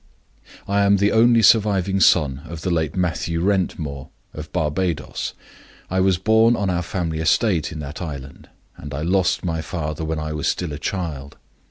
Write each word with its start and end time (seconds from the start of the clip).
"I 0.67 0.81
am 0.81 0.97
the 0.97 1.11
only 1.11 1.43
surviving 1.43 1.99
son 1.99 2.41
of 2.45 2.61
the 2.61 2.71
late 2.71 2.95
Mathew 2.95 3.39
Wrentmore, 3.39 4.09
of 4.33 4.51
Barbadoes. 4.51 5.35
I 5.91 5.99
was 5.99 6.17
born 6.17 6.55
on 6.55 6.71
our 6.71 6.81
family 6.81 7.19
estate 7.19 7.71
in 7.71 7.77
that 7.81 8.01
island, 8.01 8.49
and 8.77 8.95
I 8.95 9.03
lost 9.03 9.45
my 9.45 9.61
father 9.61 10.03
when 10.03 10.17
I 10.17 10.33
was 10.33 10.47
still 10.47 10.73
a 10.73 10.79
child. 10.79 11.37